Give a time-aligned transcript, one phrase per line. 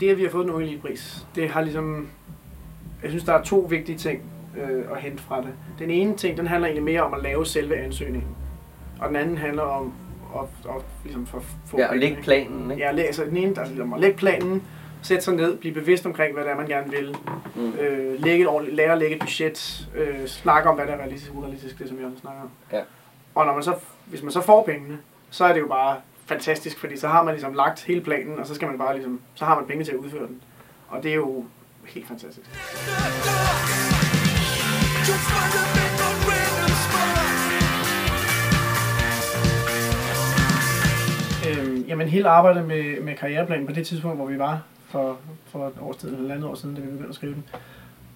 [0.00, 2.08] det, at vi har fået den unge pris, det har ligesom...
[3.02, 4.22] Jeg synes, der er to vigtige ting
[4.58, 5.50] øh, at hente fra det.
[5.78, 8.30] Den ene ting, den handler egentlig mere om at lave selve ansøgningen.
[9.00, 9.92] Og den anden handler om
[10.34, 12.82] at, at, ligesom for, få Ja, og lægge planen, ikke?
[12.82, 14.62] Ja, altså den ene, der er ligesom at lægge planen,
[15.02, 17.16] sætte sig ned, blive bevidst omkring, hvad det er, man gerne vil.
[17.56, 17.72] Mm.
[17.72, 20.98] Øh, lægge et ordentligt, lære at lægge et budget, øh, snakke om, hvad der er
[20.98, 22.50] realistisk og urealistisk, det som vi også snakker om.
[22.72, 22.80] Ja.
[23.34, 23.74] Og når man så,
[24.06, 24.98] hvis man så får pengene,
[25.30, 25.96] så er det jo bare
[26.28, 29.20] fantastisk, fordi så har man ligesom lagt hele planen, og så skal man bare ligesom,
[29.34, 30.40] så har man penge til at udføre den.
[30.88, 31.44] Og det er jo
[31.86, 32.50] helt fantastisk.
[41.48, 45.66] Øhm, jamen hele arbejdet med, med karriereplanen på det tidspunkt, hvor vi var for, for
[45.66, 47.44] et års tid, eller andet år siden, da vi begyndte at skrive den,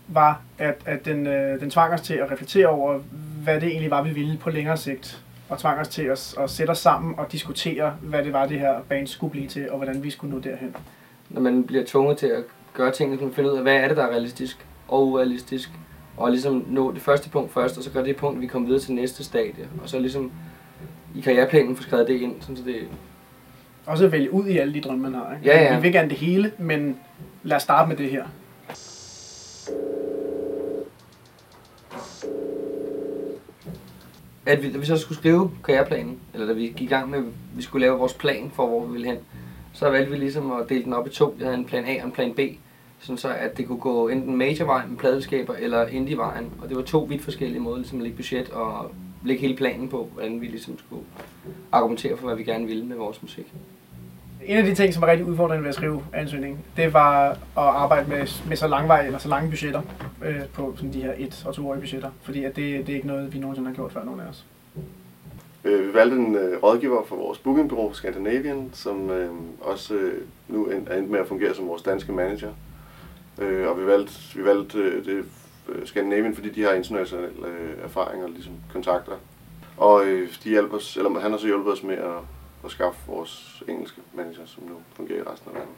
[0.09, 2.99] var, at, at den, øh, den tvang os til at reflektere over,
[3.43, 5.23] hvad det egentlig var, vi ville på længere sigt.
[5.53, 8.61] Og tvang os til at, at sætte os sammen og diskutere, hvad det var, det
[8.61, 10.77] her band skulle blive til, og hvordan vi skulle nå derhen.
[11.31, 13.89] Når man bliver tvunget til at gøre tingene, så man finder ud af, hvad er
[13.89, 15.71] det, der er realistisk og urealistisk.
[16.17, 18.83] Og ligesom nå det første punkt først, og så gør det punkt, vi kommer videre
[18.83, 19.69] til næste stadie.
[19.83, 20.33] Og så ligesom
[21.15, 22.77] i karriereplanen få skrevet det ind, sådan så det
[23.87, 25.35] Og så vælge ud i alle de drømme, man har.
[25.35, 25.47] Ikke?
[25.47, 25.77] Ja, ja.
[25.77, 26.97] Vi vil gerne det hele, men
[27.43, 28.25] lad os starte med det her.
[34.47, 37.19] At vi, da vi så skulle skrive karriereplanen, eller da vi gik i gang med,
[37.19, 39.19] at vi skulle lave vores plan for, hvor vi ville hen,
[39.73, 41.37] så valgte vi ligesom at dele den op i to.
[41.39, 42.41] Jeg havde en plan A og en plan B,
[43.01, 46.51] sådan så at det kunne gå enten majorvejen med pladeskaber eller indie-vejen.
[46.63, 48.91] Og det var to vidt forskellige måder ligesom at lægge budget og
[49.25, 51.03] lægge hele planen på, hvordan vi ligesom skulle
[51.73, 53.53] argumentere for, hvad vi gerne ville med vores musik.
[54.45, 57.37] En af de ting, som var rigtig udfordrende ved at skrive ansøgning, det var at
[57.55, 59.83] arbejde med, med så langvarige eller så lange budgetter
[60.25, 62.11] øh, på sådan de her et- og toårige budgetter.
[62.23, 64.47] Fordi at det, det er ikke noget, vi nogensinde har gjort før, nogen af os.
[65.65, 70.67] Øh, vi valgte en øh, rådgiver for vores bookingbureau, Scandinavian, som øh, også øh, nu
[70.67, 72.53] end- er endt med at fungere som vores danske manager.
[73.39, 75.25] Øh, og vi valgte, vi valgte øh, det
[75.69, 79.13] øh, Scandinavian, fordi de har internationale øh, erfaringer og ligesom kontakter.
[79.77, 82.19] Og øh, de hjælper os, eller han har så hjulpet os med at,
[82.65, 85.73] at skaffe vores engelske manager, som nu fungerer i resten af verden.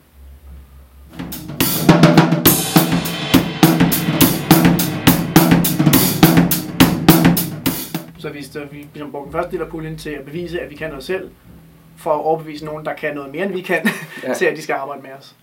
[8.35, 10.89] Vi, vi ligesom brugte den første del af puljen til at bevise, at vi kan
[10.89, 11.31] noget selv,
[11.97, 13.89] for at overbevise nogen, der kan noget mere, end vi kan,
[14.23, 14.35] Ja.
[14.39, 15.37] til at de skal arbejde med os.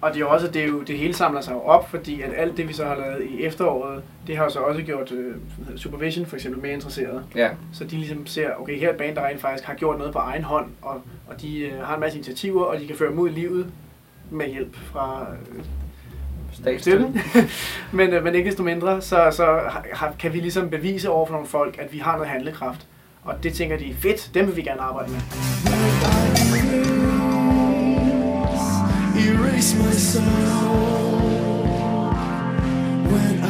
[0.00, 2.30] Og det er også, det, er jo, det hele samler sig jo op, fordi at
[2.36, 5.36] alt det, vi så har lavet i efteråret, det har jo så også gjort øh,
[5.76, 7.24] Supervision for eksempel mere interesseret.
[7.34, 9.98] Ja, Så de ligesom ser, okay, her er et band, der rent faktisk har gjort
[9.98, 12.96] noget på egen hånd, og, og de øh, har en masse initiativer, og de kan
[12.96, 13.72] føre i livet
[14.30, 15.26] med hjælp fra
[15.56, 15.64] øh,
[16.60, 17.20] statsstøtten.
[17.30, 17.50] støtten.
[17.98, 21.26] men, øh, men ikke desto mindre, så, så har, har- kan vi ligesom bevise over
[21.26, 22.86] for nogle folk, at vi har noget handlekraft.
[23.24, 25.20] Og det tænker de, fedt, dem vil vi gerne arbejde med.
[29.16, 31.16] Erase my soul
[33.10, 33.46] when I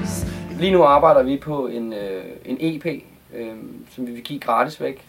[0.00, 0.26] erase.
[0.60, 2.86] Lige nu arbejder vi på en, øh, en EP,
[3.34, 3.46] øh,
[3.90, 5.06] som vi vil give gratis væk.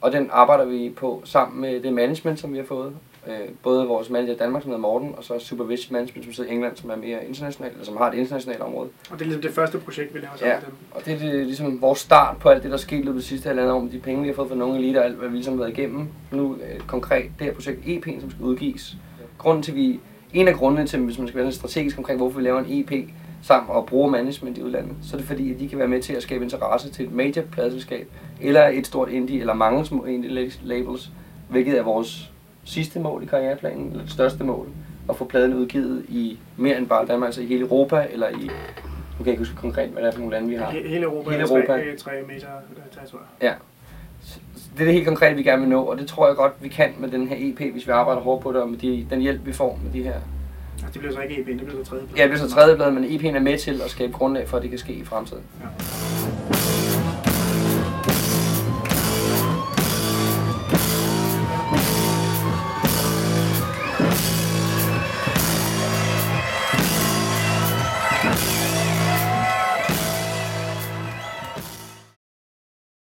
[0.00, 2.92] Og den arbejder vi på sammen med det management, som vi har fået.
[3.26, 6.50] Øh, både vores manager i Danmark, som hedder Morten, og så Supervision Management, som sidder
[6.50, 8.88] i England, som er mere internationalt, eller som har et internationalt område.
[9.10, 10.74] Og det er ligesom det første projekt, vi laver sammen Ja, med dem.
[10.90, 13.24] og det er det, ligesom vores start på alt det, der er sket løbet det
[13.28, 15.28] sidste halvandet år med de penge, vi har fået fra nogle elite og alt, hvad
[15.28, 16.08] vi ligesom har været igennem.
[16.32, 18.96] Nu øh, konkret det her projekt EP'en, som skal udgives.
[19.38, 20.00] Grunden til, vi,
[20.32, 23.08] en af grundene til, hvis man skal være strategisk omkring, hvorfor vi laver en EP
[23.42, 26.02] sammen og bruger management i udlandet, så er det fordi, at de kan være med
[26.02, 28.08] til at skabe interesse til et major pladeselskab,
[28.40, 31.10] eller et stort indie, eller mange små indie labels,
[31.48, 32.30] hvilket er vores
[32.64, 34.68] sidste mål i karriereplanen, eller det største mål,
[35.08, 38.32] at få pladen udgivet i mere end bare Danmark, altså i hele Europa, eller i,
[38.34, 38.40] nu
[39.18, 40.66] kan jeg ikke huske konkret, hvad det er for nogle lande, vi har.
[40.70, 41.76] He- Hele Europa Hele er Europa.
[41.76, 43.24] øh, tre major øh, territorier.
[43.42, 43.52] Ja.
[44.74, 46.68] Det er det helt konkrete, vi gerne vil nå, og det tror jeg godt, vi
[46.68, 49.20] kan med den her EP, hvis vi arbejder hårdt på det, og med de, den
[49.20, 50.12] hjælp, vi får med de her.
[50.12, 52.04] Altså, det bliver så ikke EP, det bliver så tredje.
[52.16, 54.56] Ja, det bliver så tredje blad, men EP'en er med til at skabe grundlag for,
[54.56, 55.42] at det kan ske i fremtiden.
[55.60, 55.66] Ja.